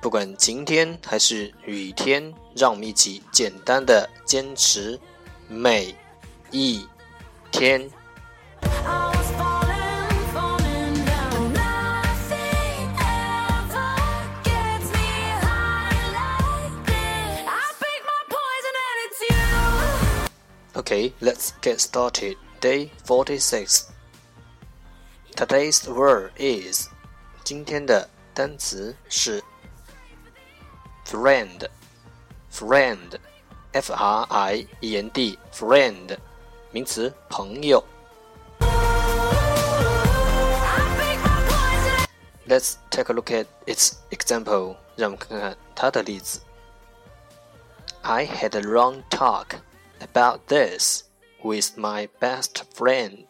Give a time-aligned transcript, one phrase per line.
[0.00, 4.98] 不管晴天还是雨天，让我们一起简单的坚持
[5.46, 5.94] 每
[6.50, 6.86] 一
[7.52, 7.90] 天。
[20.72, 22.36] Okay, let's get started.
[22.60, 23.84] Day forty-six.
[25.36, 26.88] Today's word is
[27.44, 29.42] 今天的单词是
[31.09, 31.67] friend,
[32.51, 33.19] friend,
[33.73, 36.17] f r i e n d, friend,
[36.71, 37.83] 名词，朋友。
[42.47, 44.75] Let's take a look at its example.
[44.95, 46.41] 让我们看看它的例子。
[48.01, 49.55] I had a long talk
[49.99, 51.03] about this
[51.43, 53.25] with my best friend.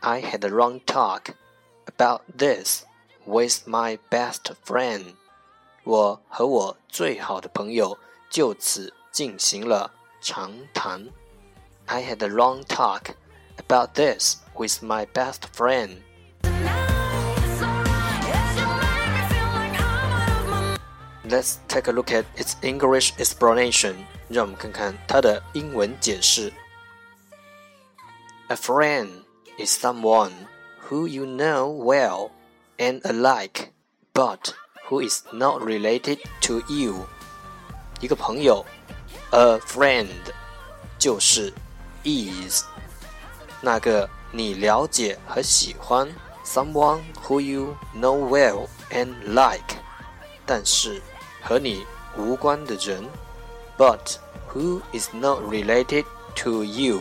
[0.00, 1.34] I had a long talk
[1.86, 2.84] about this
[3.26, 5.14] with my best friend.
[5.84, 7.96] 我和我最好的朋友
[8.30, 11.06] 就此进行了长谈。
[11.86, 13.14] I had a long talk
[13.56, 15.98] about this with my best friend.
[21.28, 23.94] Let's take a look at its English explanation.
[24.28, 26.52] 让我们看看它的英文解释。
[28.48, 29.24] A friend
[29.58, 30.32] is someone
[30.88, 32.30] who you know well
[32.78, 33.72] and alike,
[34.12, 34.52] but
[34.88, 37.06] who is not related to you。
[38.00, 38.64] 一个朋友，
[39.30, 40.08] a friend，
[40.98, 41.52] 就是
[42.04, 42.64] is
[43.60, 46.08] 那个你了解和喜欢，
[46.44, 49.76] someone who you know well and like，
[50.44, 51.00] 但是
[51.42, 53.04] 和你无关的人。
[53.76, 54.18] but
[54.52, 56.04] who is not related
[56.36, 57.00] to you。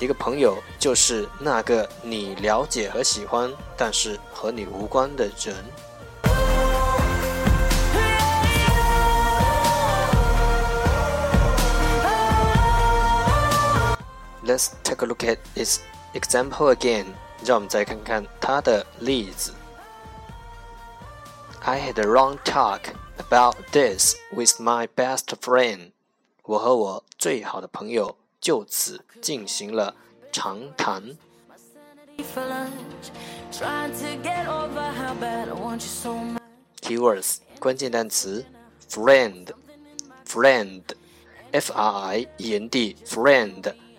[0.00, 5.54] 一个朋友就是那个你了解和喜欢，但是和你无关的人。
[14.48, 15.80] Let's take a look at its
[16.12, 17.14] example again。
[17.44, 19.52] 让我们再看看它的例子。
[21.60, 22.80] I had a long talk
[23.18, 25.90] about this with my best friend。
[26.42, 29.94] 我和我最好的朋友就此进行了
[30.32, 31.18] 长谈。
[36.80, 38.46] Keywords 关键单词
[38.88, 43.74] friend，friend，f r i e n d，friend